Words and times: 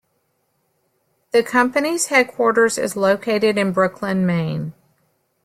The 1.29 1.43
company's 1.43 2.07
headquarters 2.07 2.79
is 2.79 2.95
located 2.95 3.55
in 3.59 3.71
Brooklin, 3.71 4.25
Maine. 4.25 4.73